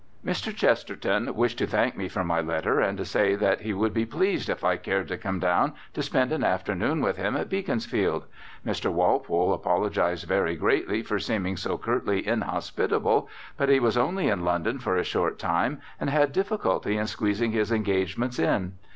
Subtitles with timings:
[0.25, 0.51] Mr.
[0.51, 4.03] Chesterton wished to thank me for my letter and to say that he would be
[4.03, 8.25] pleased if I cared to come down to spend an afternoon with him at Beaconsfield.
[8.65, 8.91] Mr.
[8.91, 14.79] Walpole apologised very greatly for seeming so curtly inhospitable, but he was only in London
[14.79, 18.73] for a short time and had difficulty in squeezing his engagements in.